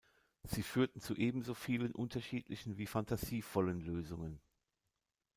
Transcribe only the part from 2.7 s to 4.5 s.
wie phantasievollen Lösungen.